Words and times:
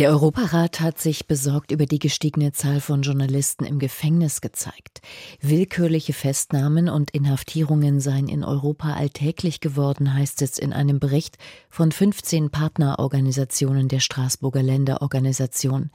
der 0.00 0.08
Europarat 0.08 0.80
hat 0.80 0.98
sich 0.98 1.26
besorgt 1.26 1.72
über 1.72 1.84
die 1.84 1.98
gestiegene 1.98 2.52
Zahl 2.52 2.80
von 2.80 3.02
Journalisten 3.02 3.66
im 3.66 3.78
Gefängnis 3.78 4.40
gezeigt. 4.40 5.02
Willkürliche 5.42 6.14
Festnahmen 6.14 6.88
und 6.88 7.10
Inhaftierungen 7.10 8.00
seien 8.00 8.26
in 8.26 8.42
Europa 8.42 8.94
alltäglich 8.94 9.60
geworden, 9.60 10.14
heißt 10.14 10.40
es 10.40 10.56
in 10.56 10.72
einem 10.72 11.00
Bericht 11.00 11.36
von 11.68 11.92
15 11.92 12.48
Partnerorganisationen 12.48 13.88
der 13.88 14.00
Straßburger 14.00 14.62
Länderorganisation. 14.62 15.90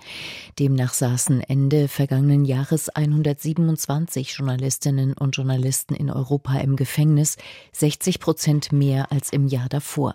Demnach 0.60 0.94
saßen 0.94 1.42
Ende 1.42 1.88
vergangenen 1.88 2.46
Jahres 2.46 2.90
127 2.90 4.38
Journalistinnen 4.38 5.14
und 5.14 5.36
Journalisten 5.36 5.96
in 5.96 6.12
Europa 6.12 6.60
im 6.60 6.76
Gefängnis, 6.76 7.38
60 7.72 8.20
Prozent 8.20 8.72
mehr 8.72 9.12
als 9.12 9.32
im 9.32 9.48
Jahr 9.48 9.68
davor. 9.68 10.14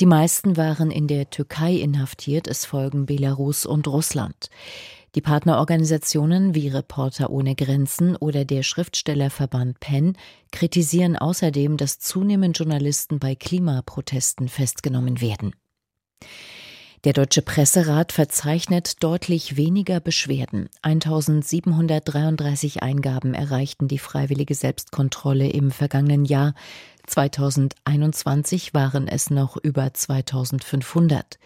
Die 0.00 0.06
meisten 0.06 0.56
waren 0.56 0.90
in 0.90 1.08
der 1.08 1.28
Türkei 1.28 1.74
inhaftiert, 1.74 2.48
es 2.48 2.64
folgen 2.64 3.04
Belarus 3.10 3.66
und 3.66 3.88
Russland. 3.88 4.50
Die 5.16 5.20
Partnerorganisationen 5.20 6.54
wie 6.54 6.68
Reporter 6.68 7.30
ohne 7.30 7.56
Grenzen 7.56 8.14
oder 8.14 8.44
der 8.44 8.62
Schriftstellerverband 8.62 9.80
PEN 9.80 10.16
kritisieren 10.52 11.16
außerdem, 11.16 11.76
dass 11.76 11.98
zunehmend 11.98 12.56
Journalisten 12.56 13.18
bei 13.18 13.34
Klimaprotesten 13.34 14.48
festgenommen 14.48 15.20
werden. 15.20 15.56
Der 17.04 17.14
Deutsche 17.14 17.40
Presserat 17.40 18.12
verzeichnet 18.12 19.02
deutlich 19.02 19.56
weniger 19.56 20.00
Beschwerden. 20.00 20.68
1733 20.82 22.82
Eingaben 22.82 23.32
erreichten 23.32 23.88
die 23.88 23.98
freiwillige 23.98 24.54
Selbstkontrolle 24.54 25.48
im 25.48 25.70
vergangenen 25.70 26.26
Jahr. 26.26 26.52
2021 27.06 28.74
waren 28.74 29.08
es 29.08 29.30
noch 29.30 29.56
über 29.56 29.94
2500. 29.94 31.38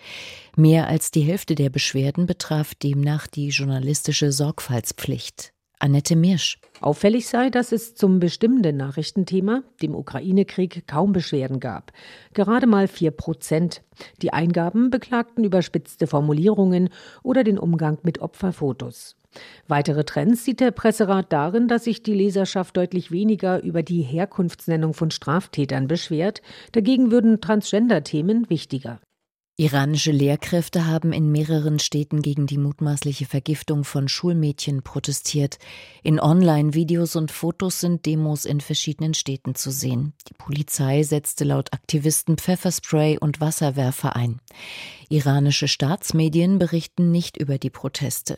Mehr 0.57 0.89
als 0.89 1.13
die 1.13 1.23
Hälfte 1.23 1.55
der 1.55 1.71
Beschwerden 1.71 2.27
betraf 2.27 2.75
demnach 2.75 3.29
die 3.29 3.51
journalistische 3.51 4.33
Sorgfaltspflicht. 4.33 5.54
Annette 5.79 6.17
Mirsch. 6.17 6.59
Auffällig 6.81 7.29
sei, 7.29 7.51
dass 7.51 7.73
es 7.73 7.95
zum 7.95 8.21
bestimmenden 8.21 8.77
Nachrichtenthema, 8.77 9.63
dem 9.83 9.95
Ukraine-Krieg, 9.95 10.87
kaum 10.87 11.13
Beschwerden 11.13 11.61
gab. 11.61 11.93
Gerade 12.33 12.67
mal 12.67 12.89
vier 12.89 13.11
Prozent. 13.11 13.83
Die 14.23 14.33
Eingaben 14.33 14.91
beklagten 14.91 15.45
überspitzte 15.45 16.07
Formulierungen 16.07 16.89
oder 17.23 17.45
den 17.45 17.59
Umgang 17.59 17.99
mit 18.03 18.21
Opferfotos. 18.21 19.17
Weitere 19.67 20.05
Trends 20.05 20.45
sieht 20.45 20.61
der 20.61 20.71
Presserat 20.71 21.33
darin, 21.33 21.69
dass 21.69 21.85
sich 21.85 22.03
die 22.03 22.15
Leserschaft 22.15 22.77
deutlich 22.77 23.11
weniger 23.11 23.63
über 23.63 23.83
die 23.83 24.03
Herkunftsnennung 24.03 24.95
von 24.95 25.11
Straftätern 25.11 25.89
beschwert. 25.89 26.43
Dagegen 26.73 27.11
würden 27.11 27.41
Transgender-Themen 27.41 28.49
wichtiger. 28.49 29.01
Iranische 29.57 30.11
Lehrkräfte 30.11 30.85
haben 30.89 31.13
in 31.13 31.31
mehreren 31.31 31.79
Städten 31.79 32.23
gegen 32.23 32.49
die 32.49 32.59
mutmaßliche 32.59 33.25
Vergiftung 33.25 33.85
von 33.85 34.09
Schulmädchen 34.09 34.83
protestiert. 34.83 35.59
In 36.03 36.19
Online-Videos 36.19 37.15
und 37.15 37.31
Fotos 37.31 37.79
sind 37.79 38.05
Demos 38.05 38.47
in 38.47 38.61
verschiedenen 38.61 39.15
Städten 39.15 39.55
zu 39.55 39.71
sehen. 39.71 40.13
Die 40.29 40.35
Polizei 40.35 41.05
setzte 41.05 41.45
laut 41.45 41.73
Aktivisten 41.73 42.37
Pfefferspray 42.37 43.17
und 43.17 43.41
Wasserwerfer 43.41 44.17
ein. 44.17 44.41
Iranische 45.09 45.69
Staatsmedien 45.69 46.59
berichten 46.59 47.11
nicht 47.11 47.37
über 47.37 47.59
die 47.59 47.71
Proteste. 47.71 48.37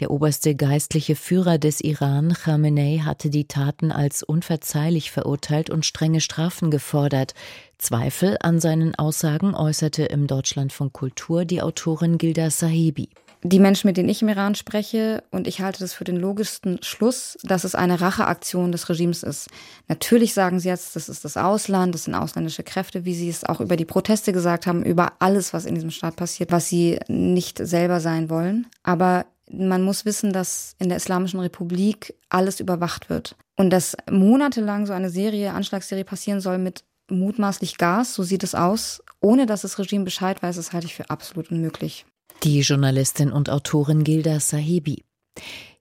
Der 0.00 0.10
oberste 0.10 0.54
geistliche 0.54 1.16
Führer 1.16 1.58
des 1.58 1.80
Iran, 1.80 2.32
Khamenei, 2.32 3.02
hatte 3.04 3.30
die 3.30 3.46
Taten 3.46 3.92
als 3.92 4.22
unverzeihlich 4.22 5.10
verurteilt 5.10 5.70
und 5.70 5.84
strenge 5.84 6.20
Strafen 6.20 6.70
gefordert. 6.70 7.34
Zweifel 7.78 8.36
an 8.40 8.60
seinen 8.60 8.94
Aussagen 8.94 9.54
äußerte 9.54 10.04
im 10.04 10.26
Deutschlandfunk 10.26 10.92
Kultur 10.92 11.44
die 11.44 11.62
Autorin 11.62 12.18
Gilda 12.18 12.50
Sahibi. 12.50 13.10
Die 13.48 13.60
Menschen, 13.60 13.86
mit 13.86 13.96
denen 13.96 14.08
ich 14.08 14.22
im 14.22 14.28
Iran 14.28 14.56
spreche, 14.56 15.22
und 15.30 15.46
ich 15.46 15.60
halte 15.60 15.78
das 15.78 15.94
für 15.94 16.02
den 16.02 16.16
logischsten 16.16 16.82
Schluss, 16.82 17.38
dass 17.44 17.62
es 17.62 17.76
eine 17.76 18.00
Racheaktion 18.00 18.72
des 18.72 18.88
Regimes 18.88 19.22
ist. 19.22 19.48
Natürlich 19.86 20.34
sagen 20.34 20.58
sie 20.58 20.68
jetzt, 20.68 20.96
das 20.96 21.08
ist 21.08 21.24
das 21.24 21.36
Ausland, 21.36 21.94
das 21.94 22.04
sind 22.04 22.16
ausländische 22.16 22.64
Kräfte, 22.64 23.04
wie 23.04 23.14
sie 23.14 23.28
es 23.28 23.44
auch 23.44 23.60
über 23.60 23.76
die 23.76 23.84
Proteste 23.84 24.32
gesagt 24.32 24.66
haben, 24.66 24.82
über 24.82 25.12
alles, 25.20 25.52
was 25.52 25.64
in 25.64 25.76
diesem 25.76 25.92
Staat 25.92 26.16
passiert, 26.16 26.50
was 26.50 26.68
sie 26.68 26.98
nicht 27.06 27.58
selber 27.58 28.00
sein 28.00 28.30
wollen. 28.30 28.66
Aber 28.82 29.26
man 29.48 29.82
muss 29.82 30.04
wissen, 30.04 30.32
dass 30.32 30.74
in 30.80 30.88
der 30.88 30.96
Islamischen 30.96 31.38
Republik 31.38 32.14
alles 32.28 32.58
überwacht 32.58 33.08
wird. 33.10 33.36
Und 33.54 33.70
dass 33.70 33.96
monatelang 34.10 34.86
so 34.86 34.92
eine 34.92 35.08
Serie, 35.08 35.52
Anschlagsserie 35.52 36.04
passieren 36.04 36.40
soll 36.40 36.58
mit 36.58 36.82
mutmaßlich 37.08 37.78
Gas, 37.78 38.14
so 38.14 38.24
sieht 38.24 38.42
es 38.42 38.56
aus, 38.56 39.04
ohne 39.20 39.46
dass 39.46 39.62
das 39.62 39.78
Regime 39.78 40.02
Bescheid 40.02 40.42
weiß, 40.42 40.56
das 40.56 40.72
halte 40.72 40.88
ich 40.88 40.96
für 40.96 41.10
absolut 41.10 41.52
unmöglich. 41.52 42.06
Die 42.42 42.60
Journalistin 42.60 43.32
und 43.32 43.50
Autorin 43.50 44.04
Gilda 44.04 44.40
Sahibi. 44.40 45.04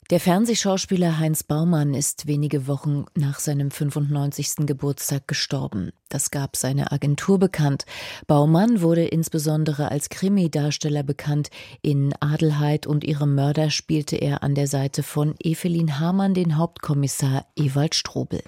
Der 0.10 0.20
Fernsehschauspieler 0.20 1.20
Heinz 1.20 1.44
Baumann 1.44 1.94
ist 1.94 2.28
wenige 2.28 2.68
Wochen 2.68 3.06
nach 3.16 3.40
seinem 3.40 3.72
95. 3.72 4.68
Geburtstag 4.68 5.28
gestorben. 5.28 5.92
Das 6.10 6.32
gab 6.32 6.56
seine 6.56 6.92
Agentur 6.92 7.40
bekannt. 7.40 7.86
Baumann 8.28 8.82
wurde 8.82 9.06
insbesondere 9.06 9.90
als 9.90 10.10
Krimi-Darsteller 10.10 11.04
bekannt. 11.04 11.50
In 11.82 12.14
Adelheid 12.20 12.86
und 12.86 13.04
ihrem 13.04 13.34
Mörder 13.36 13.72
spielte 13.72 14.16
er 14.16 14.44
an 14.44 14.54
der 14.54 14.68
Seite 14.68 15.02
von 15.02 15.36
Evelyn 15.44 16.00
Hamann 16.00 16.36
den 16.36 16.58
Hauptkommissar 16.58 17.46
Ewald 17.56 17.96
Strobel. 17.96 18.44